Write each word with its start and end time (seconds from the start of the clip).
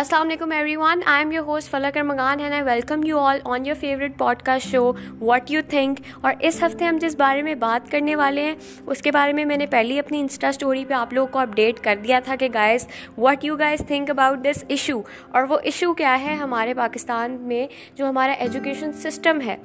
السلام 0.00 0.26
علیکم 0.26 0.52
everyone 0.76 1.00
I 1.06 1.18
am 1.18 1.32
your 1.32 1.44
host 1.44 1.70
Falak 1.70 1.96
Armaghan 1.96 2.40
and 2.40 2.52
I 2.52 2.62
welcome 2.62 3.00
you 3.04 3.18
all 3.18 3.38
on 3.44 3.66
your 3.66 3.74
favourite 3.80 4.18
podcast 4.42 4.66
show 4.66 4.92
what 5.20 5.50
you 5.50 5.60
think 5.68 6.00
اور 6.20 6.32
اس 6.40 6.62
ہفتے 6.62 6.84
ہم 6.84 6.98
جس 7.00 7.16
بارے 7.16 7.42
میں 7.42 7.54
بات 7.54 7.90
کرنے 7.90 8.16
والے 8.16 8.42
ہیں، 8.42 8.54
اس 8.86 9.02
کے 9.02 9.12
بارے 9.12 9.32
میں 9.32 9.44
میں 9.44 9.56
نے 9.56 9.66
پہلی 9.66 9.98
اپنی 9.98 10.20
انسٹا 10.20 10.48
اسٹوری 10.48 10.84
پہ 10.84 10.94
آپ 10.94 11.12
لوگوں 11.12 11.32
کو 11.32 11.38
اپڈیٹ 11.38 11.80
کر 11.80 11.96
دیا 12.04 12.20
تھا 12.24 12.36
کہ 12.36 12.48
guys 12.54 12.88
what 13.18 13.44
you 13.44 13.56
guys 13.56 13.82
think 13.86 14.10
about 14.10 14.38
this 14.44 14.64
issue 14.68 15.00
اور 15.30 15.42
وہ 15.42 15.58
ایشو 15.62 15.94
کیا 15.94 16.20
ہے 16.20 16.34
ہمارے 16.34 16.74
پاکستان 16.74 17.32
میں 17.40 17.66
جو 17.94 18.08
ہمارا 18.08 18.32
ایجوکیشن 18.32 18.92
سسٹم 18.92 19.40
ہے۔ 19.40 19.56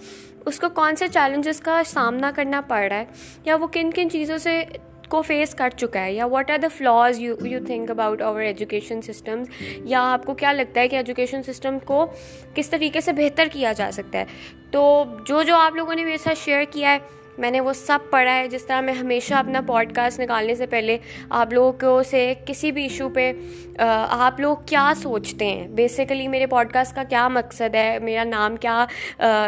اس 0.45 0.59
کو 0.59 0.69
کون 0.69 0.95
سے 0.95 1.07
چیلنجز 1.07 1.59
کا 1.59 1.81
سامنا 1.85 2.31
کرنا 2.35 2.61
پڑ 2.61 2.87
رہا 2.89 2.97
ہے؟ 2.97 3.05
یا 3.45 3.55
وہ 3.55 3.67
کن 3.67 3.91
کن 3.91 4.09
چیزوں 4.09 4.37
سے 4.37 4.63
کو 5.09 5.21
فیس 5.21 5.55
کر 5.55 5.69
چکا 5.77 6.01
ہے، 6.01 6.13
یا 6.13 6.25
what 6.25 6.51
are 6.51 6.57
the 6.61 6.67
flaws 6.77 7.19
you 7.19 7.35
you 7.45 7.59
think 7.67 7.91
about 7.91 8.21
our 8.21 8.41
education 8.41 9.01
systems 9.01 9.47
یا 9.85 10.01
آپ 10.13 10.25
کو 10.25 10.33
کیا 10.33 10.51
لگتا 10.53 10.81
ہے 10.81 10.87
کہ 10.87 10.95
ایجوکیشن 10.95 11.43
سسٹم 11.43 11.77
کو 11.85 12.05
کس 12.53 12.69
طریقے 12.69 13.01
سے 13.01 13.11
بہتر 13.13 13.47
کیا 13.53 13.73
جا 13.73 13.89
سکتا 13.93 14.19
ہے؟ 14.19 14.25
تو 14.71 15.03
جو 15.27 15.43
جو 15.43 15.55
آپ 15.55 15.75
لوگوں 15.75 15.95
نے 15.95 16.05
میرے 16.05 16.17
ساتھ 16.17 16.39
شیئر 16.39 16.63
کیا 16.71 16.93
ہے 16.93 16.99
میں 17.37 17.51
نے 17.51 17.59
وہ 17.61 17.73
سب 17.73 17.99
پڑھا 18.09 18.35
ہے، 18.35 18.47
جس 18.47 18.65
طرح 18.65 18.81
میں 18.81 18.93
ہمیشہ 18.93 19.33
اپنا 19.33 19.61
پوڈ 19.67 19.93
کاسٹ 19.95 20.19
نکالنے 20.19 20.55
سے 20.55 20.65
پہلے 20.65 20.97
آپ 21.29 21.53
لوگوں 21.53 21.71
کو 21.81 22.01
سے 22.03 22.33
کسی 22.45 22.71
بھی 22.71 22.83
ایشو 22.83 23.09
پہ 23.09 23.31
آپ 23.79 24.39
لوگ 24.39 24.57
کیا 24.65 24.91
سوچتے 24.97 25.45
ہیں؟ 25.45 25.67
بیسیکلی 25.67 26.27
میرے 26.27 26.47
پوڈ 26.47 26.71
کاسٹ 26.73 26.95
کا 26.95 27.03
کیا 27.03 27.27
مقصد 27.27 27.75
ہے؟ 27.75 27.97
میرا 27.99 28.23
نام 28.23 28.55
کیا 28.55 28.85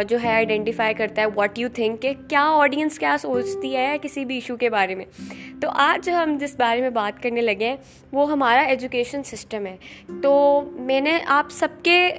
جو 0.09 0.17
ہے 0.23 0.33
آئیڈینٹیفائی 0.33 0.93
کرتا 0.93 1.21
ہے؟ 1.21 1.27
واٹ 1.35 1.59
یو 1.59 1.69
تھنک 1.73 2.01
کہ 2.01 2.13
کیا 2.29 2.43
آڈینس 2.53 2.99
کیا 2.99 3.15
سوچتی 3.21 3.75
ہے 3.77 3.97
کسی 4.01 4.25
بھی 4.25 4.35
ایشو 4.35 4.55
کے 4.55 4.69
بارے 4.69 4.95
میں؟ 4.95 5.05
تو 5.61 5.69
آج 5.73 6.09
ہم 6.09 6.37
جس 6.39 6.55
بارے 6.55 6.81
میں 6.81 6.89
بات 6.89 7.21
کرنے 7.23 7.41
لگے 7.41 7.67
ہیں، 7.67 7.75
وہ 8.11 8.29
ہمارا 8.31 8.61
ایجوکیشن 8.61 9.23
سسٹم 9.23 9.65
ہے۔ 9.65 9.75
تو 10.23 10.61
میں 10.75 10.99
نے 11.01 11.17
آپ 11.27 11.51
سب 11.51 11.83
کے 11.83 12.09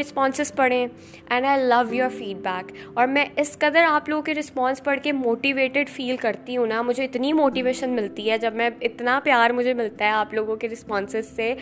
رسپانسز 0.00 0.54
پڑھیں 0.54 0.86
and 1.30 1.46
I 1.46 1.62
love 1.62 1.94
your 1.94 2.08
feedback 2.44 2.72
اور 2.94 3.06
میں 3.06 3.24
اس 3.36 3.56
قدر 3.58 3.84
آپ 3.88 4.08
لوگوں 4.08 4.22
کے 4.22 4.34
رسپانس 4.34 4.82
پڑھ 4.84 4.93
کے 4.96 5.12
موٹیویٹیڈ 5.12 5.88
فیل 5.88 6.16
کرتی 6.16 6.56
ہوں 6.56 6.66
نا، 6.66 6.82
مجھے 6.82 7.04
اتنی 7.04 7.32
موٹیویشن 7.32 7.90
ملتی 7.90 8.30
ہے، 8.30 8.38
جب 8.38 8.54
میں 8.54 8.70
اتنا 8.80 9.20
پیار 9.24 9.50
مجھے 9.50 9.74
ملتا 9.74 10.04
ہے 10.04 10.10
آپ 10.10 10.34
لوگوں 10.34 10.56
کے 10.56 10.68
رسپانسز 10.68 11.36
سے۔ 11.36 11.54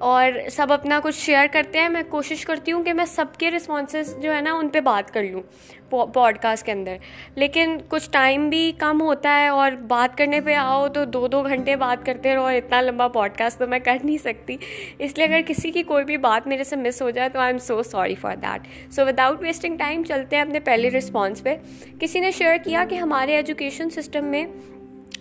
اور 0.00 0.48
سب 0.52 0.72
اپنا 0.72 1.00
کچھ 1.02 1.16
شیئر 1.16 1.46
کرتے 1.52 1.78
ہیں، 1.78 1.88
میں 1.88 2.02
کوشش 2.08 2.44
کرتی 2.44 2.72
ہوں 2.72 2.84
کہ 2.84 2.92
میں 2.92 3.04
سب 3.04 3.24
کے 3.38 3.50
رسپانسز 3.50 4.16
جو 4.18 4.34
ہے 4.34 4.40
نا، 4.40 4.52
ان 4.52 4.68
پہ 4.68 4.80
بات 4.80 5.14
کر 5.14 5.22
لوں 5.22 5.42
پوڈ 5.90 6.38
کاسٹ 6.38 6.66
کے 6.66 6.72
اندر۔ 6.72 6.96
لیکن 7.34 7.76
کچھ 7.88 8.10
ٹائم 8.10 8.48
بھی 8.48 8.72
کم 8.78 9.00
ہوتا 9.00 9.38
ہے 9.40 9.48
اور 9.48 9.72
بات 9.72 10.18
کرنے 10.18 10.40
پہ 10.40 10.54
آؤ 10.54 10.88
تو 10.88 11.04
دو 11.04 11.28
دو 11.28 11.42
گھنٹے 11.42 11.76
بات 11.76 12.06
کرتے 12.06 12.34
رہو 12.34 12.42
اور 12.42 12.54
اتنا 12.54 12.80
لمبا 12.80 13.08
پوڈ 13.08 13.30
کاسٹ 13.38 13.58
تو 13.58 13.66
میں 13.66 13.78
کر 13.78 13.96
نہیں 14.04 14.18
سکتی۔ 14.18 14.56
اس 14.98 15.18
لیے 15.18 15.26
اگر 15.26 15.40
کسی 15.46 15.70
کی 15.70 15.82
کوئی 15.82 16.04
بھی 16.04 16.16
بات 16.16 16.46
میرے 16.46 16.64
سے 16.64 16.76
مس 16.76 17.02
ہو 17.02 17.10
جائے 17.10 17.28
تو 17.28 17.38
I 17.38 17.52
am 17.52 17.58
so 17.58 17.82
sorry 17.82 18.14
for 18.14 18.36
that 18.36 18.92
so 18.92 19.06
without 19.06 19.40
wasting 19.40 19.76
time 19.76 20.02
چلتے 20.02 20.36
ہیں 20.36 20.42
اپنے 20.42 20.60
پہلے 20.60 20.90
رسپانس 20.90 21.42
پہ۔ 21.42 21.56
کسی 22.00 22.20
نے 22.20 22.30
شیئر 22.30 22.56
کیا 22.64 22.84
کہ 22.88 22.94
ہمارے 22.94 23.36
ایجوکیشن 23.36 23.90
سسٹم 23.90 24.24
میں 24.24 24.46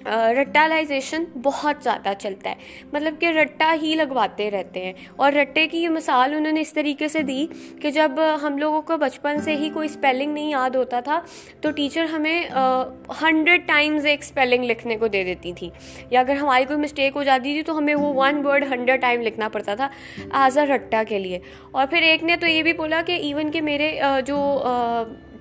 رٹالائزیشن 0.08 1.23
بہت 1.44 1.83
زیادہ 1.83 2.14
چلتا 2.19 2.50
ہے۔ 2.50 2.55
مطلب 2.94 3.16
کہ 3.19 3.25
رٹا 3.25 3.75
ہی 3.81 3.95
لگواتے 3.95 4.52
رہتے 4.52 4.86
ہیں۔ 4.86 4.94
اور 5.16 5.33
رٹے 5.33 5.67
کی 5.67 5.78
یہ 5.83 5.89
مثال 5.89 6.33
انہوں 6.33 6.52
نے 6.52 6.61
اس 6.61 6.73
طریقے 6.73 7.08
سے 7.08 7.22
دی 7.22 7.47
کہ 7.81 7.92
جب 7.92 8.11
ہم 8.44 8.58
لوگوں 8.58 8.81
کو 8.81 8.97
بچپن 8.97 9.42
سے 9.42 9.55
ہی 9.55 9.70
کوئی 9.73 9.86
اسپیلنگ 9.86 10.33
نہیں 10.33 10.50
یاد 10.50 10.70
ہوتا 10.70 11.00
تھا، 11.00 11.20
تو 11.61 11.72
ٹیچر 11.72 12.03
ہمیں 12.03 12.44
ہنڈریڈ 13.22 13.67
ٹائمز 13.67 14.05
ایک 14.05 14.20
اسپیلنگ 14.22 14.64
لکھنے 14.64 14.97
کو 14.97 15.08
دے 15.08 15.23
دیتی 15.23 15.53
تھی۔ 15.53 15.70
یا 16.09 16.20
اگر 16.20 16.36
ہماری 16.36 16.66
کوئی 16.66 16.80
مسٹیک 16.80 17.16
ہو 17.16 17.23
جاتی 17.23 17.53
تھی، 17.53 17.64
تو 17.64 17.77
ہمیں 17.77 17.95
وہ 17.95 18.14
ون 18.14 18.45
ورڈ 18.45 18.64
ہنڈریڈ 18.72 19.02
ٹائم 19.02 19.22
لکھنا 19.22 19.50
پڑتا 19.50 19.75
تھا 19.75 19.89
ایز 20.33 20.58
اے 20.58 20.66
رٹا 20.66 21.03
کے 21.08 21.20
لیے۔ 21.20 21.39
اور 21.72 21.88
پھر 21.89 22.02
ایک 22.02 22.23
نے 22.23 22.38
تو 22.38 22.48
یہ 22.48 22.64
بھی 22.64 22.73
بولا 22.73 23.02
کہ 23.05 23.11
ایون 23.11 23.52
کہ 23.52 23.61
میرے 23.61 23.99
جو 24.26 24.38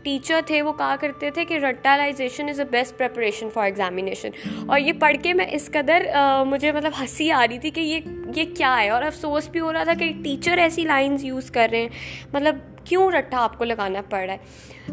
ٹیچر 0.02 0.40
تھے، 0.46 0.62
وہ 0.62 0.72
کہا 0.72 0.96
کرتے 1.00 1.30
تھے 1.30 1.44
کہ 1.44 1.54
رٹالائزیشن 1.54 2.48
is 2.48 2.60
a 2.60 2.66
best 2.70 2.98
preparation 2.98 3.48
for 3.54 3.64
examination 3.64 4.28
اور 4.66 4.78
یہ 4.78 4.92
پڑھ 4.92 5.16
کے 5.22 5.34
میں 5.34 5.46
اس 5.50 5.70
قدر 5.72 6.06
مجھے 6.46 6.72
مطلب 6.72 6.92
ہنسی 7.00 7.30
آ 7.32 7.46
رہی 7.50 7.58
تھی 7.58 7.70
کہ 7.70 7.80
یہ 7.80 8.00
یہ 8.36 8.44
کیا 8.56 8.76
ہے؟ 8.80 8.88
اور 8.88 9.02
افسوس 9.02 9.48
بھی 9.48 9.60
ہو 9.60 9.72
رہا 9.72 9.84
تھا 9.84 9.94
کہ 9.94 10.12
ٹیچر 10.24 10.58
ایسی 10.58 10.84
لائنز 10.84 11.24
یوز 11.24 11.50
کر 11.50 11.68
رہے 11.72 11.80
ہیں۔ 11.80 11.88
مطلب 12.32 12.56
کیوں 12.88 13.10
رٹا 13.10 13.38
آپ 13.38 13.58
کو 13.58 13.64
لگانا 13.64 14.02
پڑ 14.10 14.18
رہا 14.18 14.34
ہے؟ 14.34 14.38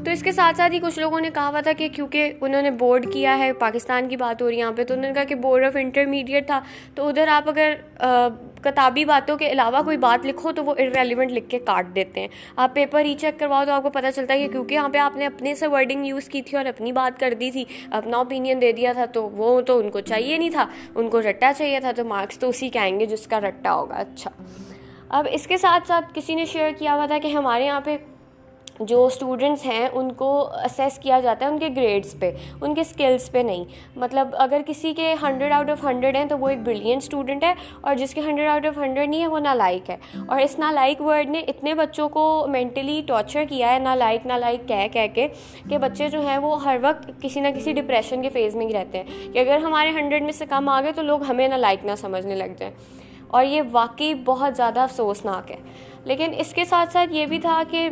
تو 0.06 0.12
اس 0.12 0.24
کے 0.24 0.32
ساتھ 0.32 0.58
ساتھ 0.58 0.74
ہی 0.74 0.80
کچھ 0.80 1.00
لوگوں 1.00 1.20
نے 1.20 1.30
کہا 1.34 1.50
ہوا 1.50 1.62
تھا 1.62 1.72
کہ 1.72 1.88
کیونکہ 1.88 2.34
انہوں 2.42 2.62
نے 2.62 2.72
بورڈ 2.72 3.14
کیا 3.14 3.38
ہے، 3.38 3.54
پاکستان 3.54 4.10
کی 4.10 4.18
بات 4.18 4.42
ہو 4.42 4.48
رہی 4.48 4.56
ہے 4.56 4.60
یہاں 4.60 4.72
پہ، 4.72 4.84
تو 4.84 4.94
انہوں 4.94 5.08
نے 5.08 5.14
کہا 5.14 5.24
کہ 5.24 5.36
بورڈ 5.36 5.64
آف 5.64 5.76
انٹرمیڈیٹ 5.76 6.48
تھا۔ 6.48 6.62
تو 6.96 7.08
ادھر 7.08 7.28
آپ 7.28 7.50
اگر 7.50 7.74
کتابی 8.62 9.06
باتوں 9.06 9.38
کے 9.38 9.52
علاوہ 9.52 9.84
کوئی 9.84 9.98
بات 9.98 10.26
لکھو 10.26 10.52
تو 10.52 10.66
وہ 10.66 10.72
ارریلیونٹ 10.72 11.32
لکھ 11.32 11.50
کے 11.50 11.60
کاٹ 11.60 11.96
دیتے 11.96 12.22
ہیں۔ 12.22 12.28
آپ 12.56 12.74
پیپر 12.74 13.02
ری 13.02 13.16
چیک 13.20 13.40
کرواؤ 13.40 13.66
تو 13.66 13.72
آپ 13.72 13.84
کو 13.84 13.90
پتہ 13.90 14.08
چلتا 14.16 14.34
ہے 14.34 14.40
کہ 14.40 14.48
کیونکہ 14.48 14.74
یہاں 14.74 14.90
پہ 14.90 14.98
آپ 14.98 15.16
نے 15.16 15.26
اپنے 15.26 15.56
سے 15.56 15.68
ورڈنگ 15.68 16.06
یوز 16.06 16.30
کی 16.30 16.42
تھی 16.42 16.58
اور 16.58 16.66
اپنی 16.66 16.92
بات 16.92 17.20
کر 17.20 17.34
دی 17.40 17.52
تھی، 17.52 17.66
اپنا 17.92 18.18
اوپینین 18.18 18.62
دے 18.62 18.72
دیا 18.72 18.94
تھا، 18.94 19.06
تو 19.06 19.30
وہ 19.30 19.62
تو 19.62 19.80
ان 19.80 19.90
کو 19.90 20.00
چاہیے 20.00 20.38
نہیں 20.38 20.50
تھا۔ 20.50 20.66
ان 20.96 21.10
کو 21.10 21.22
رٹا 21.22 21.52
چاہیے 21.58 21.80
تھا، 21.80 21.92
تو 21.92 22.06
مارکس 22.06 22.40
تو 22.40 22.50
اسی 22.50 22.70
کے 22.70 22.80
آئیں 22.80 23.00
گے 23.00 23.06
جس 23.06 23.28
کا 23.28 23.40
رٹا 23.40 23.74
ہوگا۔ 23.74 23.96
اچھا۔ 23.96 24.30
اب 25.10 25.28
اس 25.32 25.48
کے 25.48 25.58
ساتھ 25.58 25.88
ساتھ 25.88 26.06
کسی 26.14 26.36
نے 26.36 26.46
شیئر 26.46 26.72
کیا 26.78 26.96
ہوا 26.96 27.06
تھا 27.06 27.18
کہ 27.18 27.28
ہمارے 27.28 27.66
یہاں 27.66 27.82
پہ 27.84 27.98
جو 28.80 29.06
اسٹوڈنٹس 29.06 29.66
ہیں، 29.66 29.88
ان 29.94 30.12
کو 30.12 30.50
اسیس 30.54 31.00
کیا 31.00 31.20
جاتا 31.20 31.46
ہے 31.46 31.52
ان 31.52 31.60
کے 31.60 31.68
گریڈس 31.76 32.16
پہ، 32.20 32.32
ان 32.62 32.76
کے 32.76 32.82
اسکلس 32.82 33.32
پہ 33.32 33.38
نہیں۔ 33.38 33.64
مطلب 33.96 34.28
اگر 34.34 34.62
کسی 34.68 34.94
کے 34.94 35.16
ہنڈریڈ 35.22 35.52
آؤٹ 35.52 35.70
آف 35.70 35.84
ہنڈریڈ 35.84 36.16
ہیں 36.16 36.26
تو 36.26 36.38
وہ 36.38 36.50
ایک 36.50 36.60
بریلینٹ 36.60 37.04
اسٹوڈنٹ 37.04 37.44
ہے 37.44 37.54
اور 37.82 37.96
جس 37.96 38.14
کے 38.14 38.22
ہنڈریڈ 38.22 38.50
آؤٹ 38.50 38.66
آف 38.66 38.78
ہنڈریڈ 38.78 39.10
نہیں 39.10 39.22
ہے، 39.22 39.28
وہ 39.28 39.40
نالائک 39.40 39.90
ہے۔ 39.90 39.98
اور 40.28 40.40
اس 40.40 40.60
نالائک 40.60 41.02
ورڈ 41.02 41.30
نے 41.30 41.40
اتنے 41.40 41.74
بچوں 41.74 42.10
کو 42.10 42.46
مینٹلی 42.50 43.02
ٹارچر 43.08 43.44
کیا 43.50 43.74
ہے 43.74 43.80
نالائک 43.80 44.28
نالائک 44.28 44.68
کہہ 44.68 44.88
کہہ 44.94 45.08
کے 45.14 45.28
کہ 45.70 45.78
بچے 45.78 46.10
جو 46.10 46.22
ہیں 46.28 46.38
وہ 46.38 46.64
ہر 46.64 46.78
وقت 46.82 47.12
کسی 47.22 47.40
نہ 47.40 47.48
کسی 47.56 47.74
ڈپریشن 47.74 48.22
کے 48.22 48.30
فیز 48.30 48.56
میں 48.56 48.66
ہی 48.66 48.74
رہتے 48.74 48.98
ہیں۔ 48.98 49.34
کہ 49.34 49.40
اگر 49.40 49.58
ہمارے 49.58 49.90
ہنڈریڈ 49.90 50.24
میں 50.24 50.32
سے 50.32 50.46
کم 50.46 50.70
آ 50.70 50.82
گئے 50.82 50.92
تو 50.92 51.02
لوگ 51.02 51.24
ہمیں 51.24 51.48
نالائک 51.48 51.86
نہ 51.86 51.96
سمجھنے 51.98 52.36
لگ 52.36 52.56
جائیں۔ 52.58 52.74
اور 53.36 53.46
یہ 53.46 53.62
واقعی 53.72 54.14
بہت 54.14 54.56
زیادہ 54.56 54.80
افسوسناک 54.80 55.52
ہے۔ 55.52 55.58
لیکن 56.04 56.34
اس 56.38 56.54
کے 56.54 56.66
ساتھ 56.66 56.94
ساتھ 56.94 57.14
یہ 57.14 57.26
بھی 57.26 57.40
تھا 57.40 57.64
کہ 57.70 57.90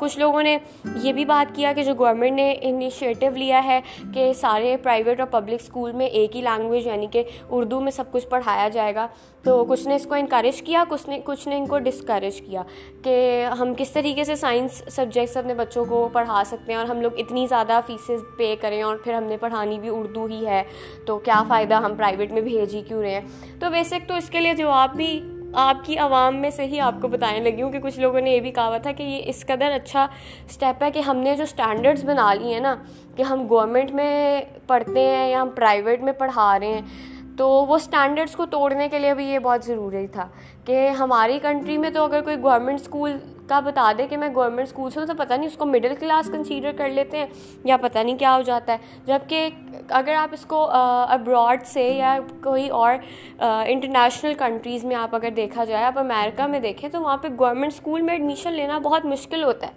کچھ 0.00 0.18
لوگوں 0.18 0.42
نے 0.42 0.58
یہ 1.02 1.12
بھی 1.12 1.24
بات 1.24 1.56
کیا 1.56 1.72
کہ 1.72 1.82
جو 1.82 1.94
گورنمنٹ 1.94 2.32
نے 2.32 2.54
انیشیٹو 2.60 3.26
لیا 3.34 3.64
ہے 3.64 3.80
کہ 4.14 4.32
سارے 4.32 4.76
پرائیویٹ 4.82 5.20
اور 5.20 5.28
پبلک 5.28 5.60
اسکول 5.62 5.92
میں 5.92 6.06
ایک 6.06 6.36
ہی 6.36 6.40
لینگویج 6.40 6.86
یعنی 6.86 7.06
کہ 7.06 7.22
اردو 7.50 7.80
میں 7.80 7.90
سب 7.90 8.04
کچھ 8.12 8.26
پڑھایا 8.26 8.68
جائے 8.68 8.94
گا۔ 8.94 9.06
تو 9.42 9.64
کچھ 9.64 9.88
نے 9.88 9.94
اس 9.94 10.06
کو 10.06 10.14
انکریج 10.14 10.62
کیا، 10.62 10.84
کچھ 10.88 11.08
نے 11.08 11.20
کچھ 11.24 11.48
نے 11.48 11.56
ان 11.56 11.66
کو 11.66 11.78
ڈسکریج 11.78 12.40
کیا 12.40 12.62
کہ 13.02 13.46
ہم 13.58 13.74
کس 13.76 13.90
طریقے 13.90 14.24
سے 14.24 14.36
سائنس 14.36 14.82
سبجیکٹس 14.90 15.36
اپنے 15.36 15.54
بچوں 15.54 15.84
کو 15.84 16.08
پڑھا 16.12 16.42
سکتے 16.46 16.72
ہیں 16.72 16.78
اور 16.78 16.86
ہم 16.86 17.00
لوگ 17.00 17.10
اتنی 17.18 17.46
زیادہ 17.46 17.80
فیسز 17.86 18.24
پے 18.38 18.56
کریں 18.60 18.82
اور 18.82 18.96
پھر 18.96 19.12
ہم 19.12 19.24
نے 19.24 19.36
پڑھانی 19.36 19.78
بھی 19.78 19.88
اردو 19.88 20.24
ہی 20.24 20.46
ہے۔ 20.46 20.62
تو 21.06 21.18
کیا 21.18 21.42
فائدہ 21.48 21.74
ہم 21.74 21.94
پرائیویٹ 21.94 22.32
میں 22.32 22.40
بھیج 22.40 22.74
ہی 22.74 22.82
کیوں 22.82 23.02
رہے 23.02 23.10
ہیں؟ 23.10 23.60
تو 23.60 23.70
بیسک 23.70 24.08
تو 24.08 24.14
اس 24.14 24.28
کے 24.30 24.40
لیے 24.40 24.54
جواب 24.54 24.96
بھی 24.96 25.20
آپ 25.54 25.84
کی 25.84 25.96
عوام 25.98 26.36
میں 26.36 26.50
سے 26.50 26.64
ہی 26.64 26.80
آپ 26.80 26.94
کو 27.00 27.08
بتانے 27.08 27.40
لگی 27.40 27.62
ہوں 27.62 27.72
کہ 27.72 27.80
کچھ 27.80 27.98
لوگوں 27.98 28.20
نے 28.20 28.30
یہ 28.30 28.40
بھی 28.40 28.50
کہا 28.50 28.78
تھا 28.78 28.92
کہ 28.92 29.02
یہ 29.02 29.22
اس 29.26 29.44
قدر 29.46 29.70
اچھا 29.70 30.06
اسٹیپ 30.48 30.82
ہے 30.82 30.90
کہ 30.90 30.98
ہم 30.98 31.16
نے 31.16 31.36
جو 31.36 31.42
اسٹینڈرڈس 31.42 32.04
بنا 32.04 32.32
لی 32.34 32.52
ہیں 32.52 32.60
نا 32.60 32.74
کہ 33.16 33.22
ہم 33.22 33.46
گورنمنٹ 33.50 33.90
میں 33.90 34.40
پڑھتے 34.66 35.00
ہیں 35.00 35.30
یا 35.30 35.42
ہم 35.42 35.50
پرائیویٹ 35.54 36.02
میں 36.02 36.12
پڑھا 36.12 36.58
رہے 36.58 36.74
ہیں 36.74 37.13
تو 37.38 37.48
وہ 37.48 37.76
اسٹینڈرڈس 37.76 38.36
کو 38.36 38.46
توڑنے 38.46 38.88
کے 38.88 38.98
لیے 38.98 39.14
بھی 39.14 39.26
یہ 39.26 39.38
بہت 39.38 39.64
ضروری 39.64 40.06
تھا 40.06 40.28
کہ 40.64 40.88
ہماری 40.88 41.38
کنٹری 41.42 41.78
میں 41.78 41.90
تو 41.90 42.04
اگر 42.04 42.20
کوئی 42.20 42.36
گورنمنٹ 42.42 42.80
اسکول 42.80 43.12
کا 43.48 43.60
بتا 43.60 43.92
دے 43.98 44.06
کہ 44.06 44.16
میں 44.16 44.28
گورنمنٹ 44.34 44.68
اسکول 44.68 44.90
سے 44.90 45.00
ہوں 45.00 45.06
تو 45.06 45.14
پتہ 45.18 45.34
نہیں 45.34 45.46
اس 45.46 45.56
کو 45.56 45.66
مڈل 45.66 45.94
کلاس 46.00 46.30
کنسیڈر 46.32 46.72
کر 46.76 46.88
لیتے 46.88 47.18
ہیں 47.18 47.26
یا 47.64 47.76
پتہ 47.76 47.98
نہیں 47.98 48.18
کیا 48.18 48.36
ہو 48.36 48.42
جاتا 48.42 48.72
ہے۔ 48.72 48.78
جبکہ 49.06 49.48
اگر 49.88 50.14
آپ 50.14 50.28
اس 50.32 50.44
کو 50.46 50.68
ابراڈ 51.08 51.66
سے 51.66 51.82
یا 51.82 52.18
کوئی 52.44 52.68
اور 52.68 52.94
انٹرنیشنل 53.38 54.34
کنٹریز 54.34 54.84
میں 54.84 54.96
آپ 54.96 55.14
اگر 55.14 55.30
دیکھا 55.36 55.64
جائے، 55.64 55.84
آپ 55.84 55.98
امیرکا 55.98 56.46
میں 56.46 56.60
دیکھیں 56.60 56.90
تو 56.90 57.00
وہاں 57.00 57.16
پہ 57.16 57.28
گورنمنٹ 57.38 57.72
اسکول 57.72 58.02
میں 58.02 58.14
ایڈمیشن 58.14 58.52
لینا 58.52 58.78
بہت 58.78 59.04
مشکل 59.04 59.44
ہوتا 59.44 59.66
ہے۔ 59.66 59.72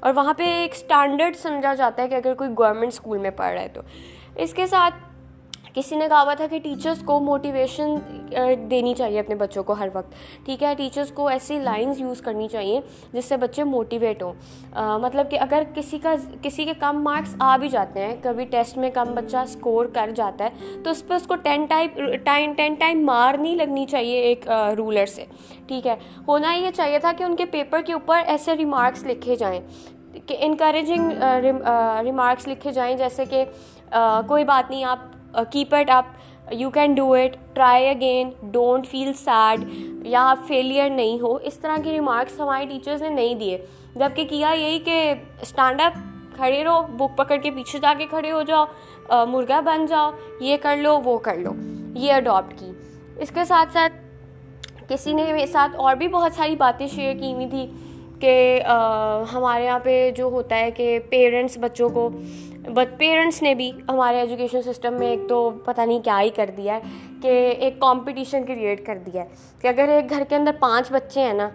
اور 0.00 0.12
وہاں 0.16 0.34
پہ 0.34 0.44
ایک 0.44 0.72
اسٹینڈرڈ 0.72 1.36
سمجھا 1.36 1.74
جاتا 1.74 2.02
ہے 2.02 2.08
کہ 2.08 2.14
اگر 2.14 2.34
کوئی 2.34 2.50
گورنمنٹ 2.58 2.92
اسکول 2.92 3.18
میں 3.18 3.30
پڑھ 3.30 3.52
رہا 3.52 3.62
ہے 3.62 3.68
تو۔ 3.68 3.80
اس 4.36 4.54
کے 4.54 4.66
ساتھ 4.66 4.94
کسی 5.74 5.96
نے 5.96 6.08
کہا 6.08 6.22
ہوا 6.22 6.34
تھا 6.34 6.46
کہ 6.46 6.58
ٹیچرس 6.62 7.02
کو 7.04 7.18
موٹیویشن 7.20 7.94
دینی 8.70 8.92
چاہیے 8.94 9.20
اپنے 9.20 9.34
بچوں 9.34 9.62
کو 9.64 9.72
ہر 9.72 9.88
وقت۔ 9.94 10.14
ٹھیک 10.44 10.62
ہے 10.62 10.74
ٹیچرس 10.74 11.10
کو 11.12 11.26
ایسی 11.28 11.58
لائنز 11.58 12.00
یوز 12.00 12.20
کرنی 12.20 12.48
چاہیے 12.48 12.80
جس 13.12 13.24
سے 13.24 13.36
بچے 13.36 13.64
موٹیویٹ 13.64 14.22
ہوں۔ 14.22 14.32
مطلب 15.02 15.30
کہ 15.30 15.38
اگر 15.40 15.62
کسی 15.74 15.98
کا 15.98 16.14
کسی 16.42 16.64
کے 16.64 16.72
کم 16.80 17.02
مارکس 17.04 17.34
آ 17.40 17.56
بھی 17.56 17.68
جاتے 17.68 18.00
ہیں، 18.00 18.16
کبھی 18.22 18.44
ٹیسٹ 18.44 18.78
میں 18.78 18.90
کم 18.90 19.14
بچہ 19.14 19.36
اسکور 19.36 19.86
کر 19.94 20.10
جاتا 20.16 20.44
ہے، 20.44 20.80
تو 20.84 20.90
اس 20.90 21.06
پہ 21.08 21.14
اس 21.14 21.26
کو 21.26 21.36
ten 21.42 21.64
type 21.66 21.98
time 22.24 22.52
ten 22.56 22.74
time 22.78 23.04
مار 23.06 23.34
نہیں 23.34 23.56
لگنی 23.56 23.86
چاہیے 23.86 24.20
ایک 24.20 24.48
رولر 24.76 25.06
سے۔ 25.06 25.24
ٹھیک 25.68 25.86
ہے، 25.86 25.96
ہونا 26.28 26.52
یہ 26.54 26.70
چاہیے 26.70 26.98
تھا 26.98 27.12
کہ 27.18 27.24
ان 27.24 27.36
کے 27.36 27.44
پیپر 27.46 27.80
کے 27.86 27.92
اوپر 27.92 28.20
ایسے 28.26 28.56
ریمارکس 28.56 29.04
لکھے 29.06 29.36
جائیں، 29.36 29.60
کہ 30.26 30.36
انکریجنگ 30.40 31.10
ریمارکس 32.04 32.48
لکھے 32.48 32.72
جائیں، 32.72 32.96
جیسے 32.96 33.24
کہ 33.24 33.44
کوئی 34.26 34.44
بات 34.44 34.70
نہیں، 34.70 34.84
آپ 34.84 34.98
keep 35.50 35.74
it 35.74 35.90
up 35.90 36.52
you 36.52 36.70
can 36.70 36.94
do 36.94 37.12
it 37.12 37.36
try 37.54 37.88
again 37.88 38.30
don't 38.42 38.86
feel 38.86 39.12
sad 39.14 39.64
یا 40.06 40.28
آپ 40.30 40.46
فیلئر 40.46 40.90
نہیں 40.90 41.20
ہو. 41.20 41.36
اس 41.42 41.58
طرح 41.58 41.76
کے 41.84 41.92
ریمارکس 41.92 42.40
ہمارے 42.40 42.66
ٹیچرز 42.66 43.02
نے 43.02 43.08
نہیں 43.08 43.34
دیے. 43.34 43.58
جبکہ 43.94 44.24
کیا 44.24 44.50
یہی 44.50 44.78
کہ 44.78 45.14
اسٹینڈ 45.42 45.80
اپ 45.80 45.98
کھڑے 46.36 46.62
رہو. 46.64 46.82
بک 46.82 47.16
پکڑ 47.16 47.36
کے 47.36 47.50
پیچھے 47.50 47.78
جا 47.78 47.92
کے 47.98 48.06
کھڑے 48.10 48.32
ہو 48.32 48.42
جاؤ. 48.42 48.64
Uh, 49.14 49.26
مرغا 49.28 49.60
بن 49.60 49.86
جاؤ. 49.86 50.10
یہ 50.40 50.56
کر 50.62 50.76
لو، 50.76 51.00
وہ 51.04 51.18
کر 51.18 51.36
لو. 51.36 51.50
یہ 51.94 52.12
اڈاپٹ 52.12 52.58
کی. 52.58 52.70
اس 53.16 53.30
کے 53.34 53.44
ساتھ 53.44 53.72
ساتھ 53.72 53.92
کسی 54.88 55.12
نے 55.12 55.32
میرے 55.32 55.46
ساتھ 55.46 55.76
اور 55.76 55.94
بھی 55.96 56.08
بہت 56.08 56.32
ساری 56.32 56.56
باتیں 56.56 56.86
شیئر 56.86 57.14
کی 57.20 57.32
ہوئی 57.32 57.46
تھی 57.46 57.66
کہ 58.22 58.62
ہمارے 59.32 59.64
یہاں 59.64 59.78
پہ 59.78 60.10
جو 60.16 60.24
ہوتا 60.24 60.56
ہے 60.56 60.70
کہ 60.70 60.98
پیرنٹس 61.10 61.58
بچوں 61.58 61.88
کو 61.88 62.08
بٹ 62.64 62.98
پیرنٹس 62.98 63.42
نے 63.42 63.54
بھی 63.54 63.70
ہمارے 63.88 64.20
ایجوکیشن 64.20 64.62
سسٹم 64.62 64.94
میں 64.98 65.08
ایک 65.08 65.28
تو 65.28 65.38
پتہ 65.64 65.80
نہیں 65.80 66.00
کیا 66.00 66.20
ہی 66.20 66.28
کر 66.30 66.50
دیا 66.56 66.74
ہے 66.74 66.80
کہ 67.22 67.28
ایک 67.58 67.80
کمپٹیشن 67.80 68.46
کریٹ 68.46 68.84
کر 68.86 68.98
دیا 69.06 69.22
ہے 69.22 69.28
کہ 69.62 69.68
اگر 69.68 69.88
ایک 69.88 70.10
گھر 70.10 70.22
کے 70.28 70.36
اندر 70.36 70.52
پانچ 70.60 70.92
بچے 70.92 71.20
ہیں 71.20 71.32
نا، 71.32 71.48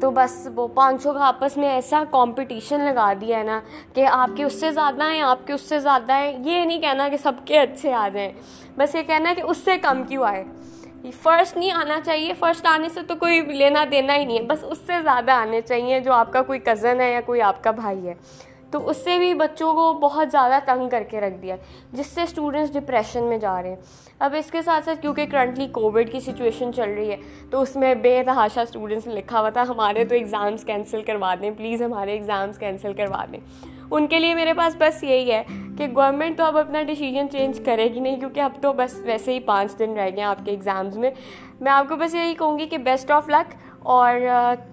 تو 0.00 0.10
بس 0.10 0.48
وہ 0.54 0.66
پانچوں 0.74 1.12
کا 1.14 1.26
آپس 1.26 1.56
میں 1.56 1.68
ایسا 1.68 2.02
کمپٹیشن 2.10 2.80
لگا 2.80 3.12
دیا 3.20 3.38
ہے 3.38 3.44
نا 3.44 3.60
کہ 3.94 4.06
آپ 4.06 4.36
کے 4.36 4.44
اس 4.44 4.60
سے 4.60 4.70
زیادہ 4.72 5.10
ہیں، 5.12 5.20
آپ 5.22 5.46
کے 5.46 5.52
اس 5.52 5.68
سے 5.68 5.78
زیادہ 5.80 6.12
ہیں، 6.12 6.32
یہ 6.44 6.64
نہیں 6.64 6.80
کہنا 6.80 7.08
کہ 7.08 7.16
سب 7.16 7.32
کے 7.44 7.58
اچھے 7.58 7.92
آ 7.92 8.08
جائیں۔ 8.12 8.32
بس 8.76 8.94
یہ 8.94 9.02
کہنا 9.06 9.30
ہے 9.30 9.34
کہ 9.34 9.42
اس 9.44 9.58
سے 9.64 9.76
کم 9.82 10.02
کیوں 10.08 10.24
آئے؟ 10.24 10.44
فرسٹ 11.10 11.56
نہیں 11.56 11.72
آنا 11.72 12.00
چاہیے، 12.04 12.32
فرسٹ 12.38 12.66
آنے 12.66 12.88
سے 12.88 13.00
تو 13.08 13.14
کوئی 13.14 13.40
لینا 13.40 13.84
دینا 13.90 14.16
ہی 14.16 14.24
نہیں 14.24 14.38
ہے۔ 14.38 14.42
بس 14.42 14.58
اس 14.62 14.78
سے 14.78 14.92
زیادہ 15.02 15.32
آنے 15.32 15.60
چاہیے 15.60 16.00
جو 16.00 16.12
آپ 16.12 16.32
کا 16.32 16.42
کوئی 16.42 16.58
کزن 16.58 17.00
ہے 17.00 17.12
یا 17.12 17.20
کوئی 17.20 17.42
آپ 17.42 17.64
کا 17.64 17.70
بھائی 17.70 18.08
ہے۔ 18.08 18.14
تو 18.70 18.90
اس 18.90 18.96
سے 18.96 19.18
بھی 19.18 19.34
بچوں 19.34 19.74
کو 19.74 19.92
بہت 19.92 20.30
زیادہ 20.30 20.58
تنگ 20.64 20.88
کر 20.88 21.02
کے 21.10 21.20
رکھ 21.20 21.34
دیا 21.34 21.56
جس 21.92 22.06
سے 22.06 22.22
اسٹوڈنٹس 22.22 22.72
ڈپریشن 22.72 23.24
میں 23.24 23.38
جا 23.38 23.62
رہے 23.62 23.68
ہیں۔ 23.68 23.76
اب 24.18 24.34
اس 24.38 24.50
کے 24.50 24.62
ساتھ 24.62 24.84
ساتھ 24.84 25.02
کیونکہ 25.02 25.26
کرنٹلی 25.26 25.68
کووڈ 25.68 26.12
کی 26.12 26.20
سچویشن 26.20 26.72
چل 26.72 26.90
رہی 26.96 27.10
ہے، 27.10 27.16
تو 27.50 27.60
اس 27.60 27.76
میں 27.76 27.94
بے 27.94 28.22
تحاشا 28.26 28.60
اسٹوڈنٹس 28.60 29.06
نے 29.06 29.14
لکھا 29.14 29.40
ہوا 29.40 29.50
تھا، 29.50 29.62
ہمارے 29.62 30.04
تو 30.04 30.14
ایگزامس 30.14 30.64
کینسل 30.64 31.02
کروا 31.02 31.34
دیں 31.40 31.50
پلیز 31.56 31.82
ہمارے 31.82 32.12
ایگزامس 32.12 32.58
کینسل 32.58 32.92
کروا 32.92 33.24
دیں۔ 33.32 33.40
ان 33.94 34.06
کے 34.06 34.18
لیے 34.18 34.34
میرے 34.34 34.54
پاس 34.54 34.76
بس 34.78 35.02
یہی 35.04 35.32
ہے 35.32 35.42
کہ 35.78 35.86
گورنمنٹ 35.96 36.38
تو 36.38 36.44
اب 36.44 36.58
اپنا 36.58 36.82
ڈیسیجن 36.82 37.28
چینج 37.30 37.60
کرے 37.64 37.84
گی 37.94 38.00
نہیں 38.00 38.16
کیونکہ 38.16 38.40
اب 38.40 38.52
تو 38.60 38.72
بس 38.72 38.98
ویسے 39.04 39.32
ہی 39.34 39.40
پانچ 39.40 39.78
دن 39.78 39.94
رہ 39.94 40.02
گئے 40.02 40.16
ہیں 40.16 40.28
آپ 40.28 40.44
کے 40.44 40.50
ایگزامز 40.50 40.96
میں۔ 40.98 41.10
میں 41.60 41.72
آپ 41.72 41.88
کو 41.88 41.96
بس 41.96 42.14
یہی 42.14 42.34
کہوں 42.34 42.58
گی 42.58 42.66
کہ 42.66 42.78
بیسٹ 42.78 43.10
آف 43.10 43.28
لک 43.28 43.54
اور 43.78 44.14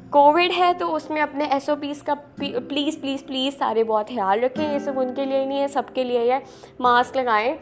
کووڈ 0.10 0.51
ہے 0.57 0.71
تو 0.80 0.95
اس 0.95 1.10
میں 1.10 1.21
اپنے 1.21 1.45
ایس 1.45 1.69
او 1.69 1.75
پیز 1.75 2.01
کا 2.04 2.13
پلیز 2.36 2.98
پلیز 3.01 3.25
پلیز 3.27 3.57
سارے 3.57 3.83
بہت 3.83 4.07
خیال 4.07 4.44
رکھیں، 4.44 4.74
یہ 4.74 4.80
سب 4.80 5.00
ان 5.00 5.13
کے 5.16 5.25
لیے 5.25 5.39
ہی 5.39 5.45
نہیں 5.45 5.62
ہے، 5.62 5.68
سب 5.68 5.83
کے 5.94 6.04
لیے 6.04 6.33
ہے۔ 6.33 6.39
ماسک 6.80 7.18
لگائیں 7.18 7.56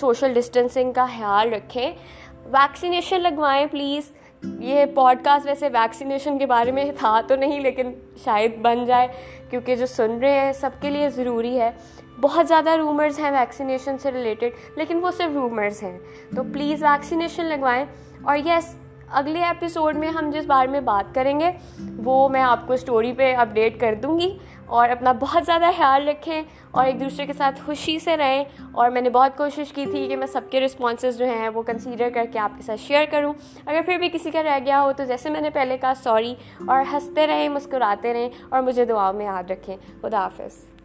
سوشل 0.00 0.34
ڈسٹینسنگ 0.34 0.92
کا 0.92 1.06
خیال 1.16 1.52
رکھیں۔ 1.52 1.90
ویکسینیشن 2.52 3.20
لگوائیں 3.20 3.66
پلیز 3.70 4.10
یہ 4.42 4.84
پوڈ 4.86 5.24
کاسٹ 5.24 5.46
ویسے 5.46 5.68
ویکسینیشن 5.72 6.38
کے 6.38 6.46
بارے 6.46 6.70
میں 6.70 6.84
تھا 6.98 7.20
تو 7.28 7.36
نہیں، 7.36 7.60
لیکن 7.60 7.92
شاید 8.24 8.58
بن 8.58 8.84
جائے، 8.84 9.08
کیونکہ 9.50 9.76
جو 9.76 9.86
سن 9.86 10.18
رہے 10.20 10.40
ہیں، 10.40 10.52
سب 10.52 10.70
کے 10.80 10.90
لیے 10.90 11.10
ضروری 11.10 11.60
ہے۔ 11.60 11.70
بہت 12.20 12.48
زیادہ 12.48 12.70
رومرز 12.70 13.18
ہیں 13.18 13.30
ویکسینیشن 13.30 13.98
سے 13.98 14.12
ریلیٹڈ 14.12 14.78
لیکن 14.78 14.98
وہ 15.02 15.10
صرف 15.10 15.30
رومرز 15.34 15.82
ہیں۔ 15.82 15.98
تو 16.36 16.42
پلیز 16.52 16.82
ویکسینیشن 16.82 17.44
لگوائیں۔ 17.44 17.84
اور 18.22 18.38
یس 18.38 18.74
اگلے 19.10 19.44
ایپیسوڈ 19.44 19.96
میں 19.96 20.08
ہم 20.08 20.30
جس 20.30 20.46
بارے 20.46 20.68
میں 20.68 20.80
بات 20.80 21.14
کریں 21.14 21.40
گے، 21.40 21.52
وہ 22.04 22.28
میں 22.28 22.42
آپ 22.42 22.66
کو 22.66 22.72
اسٹوری 22.72 23.12
پہ 23.12 23.36
اپڈیٹ 23.36 23.80
کر 23.80 23.94
دوں 23.94 24.20
گی 24.20 24.38
اور 24.66 24.88
اپنا 24.88 25.12
بہت 25.20 25.42
زیادہ 25.46 25.70
خیال 25.76 26.08
رکھیں 26.08 26.42
اور 26.70 26.84
ایک 26.84 27.00
دوسرے 27.00 27.26
کے 27.26 27.32
ساتھ 27.32 27.60
خوشی 27.66 27.98
سے 27.98 28.16
رہیں۔ 28.16 28.44
اور 28.72 28.90
میں 28.90 29.00
نے 29.00 29.10
بہت 29.10 29.36
کوشش 29.36 29.72
کی 29.72 29.86
تھی 29.86 30.08
کہ 30.08 30.16
میں 30.16 30.26
سب 30.26 30.40
کے 30.50 30.60
رسپانسز 30.60 31.18
جو 31.18 31.24
ہیں 31.24 31.48
وہ 31.48 31.62
کنسیڈر 31.62 32.08
کر 32.14 32.24
کے 32.32 32.38
آپ 32.38 32.50
کے 32.56 32.62
ساتھ 32.62 32.80
شیئر 32.80 33.04
کروں۔ 33.10 33.32
اگر 33.66 33.80
پھر 33.86 33.98
بھی 33.98 34.08
کسی 34.12 34.30
کا 34.30 34.42
رہ 34.42 34.58
گیا 34.66 34.82
ہو 34.82 34.92
تو 34.96 35.04
جیسے 35.04 35.30
میں 35.30 35.40
نے 35.40 35.50
پہلے 35.50 35.78
کہا 35.78 35.92
سوری 36.04 36.34
اور 36.66 36.82
ہنستے 36.92 37.26
رہیں، 37.26 37.48
مسکراتے 37.48 38.12
رہیں 38.12 38.30
اور 38.48 38.62
مجھے 38.62 38.84
دعاؤں 38.84 39.12
میں 39.12 39.26
یاد 39.26 39.50
رکھیں۔ 39.50 39.76
خدا 40.02 40.18
حافظ۔ 40.18 40.75